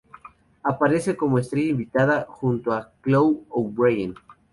[0.63, 4.15] Aparece como estrella invitada junto a Chloe O'Brian.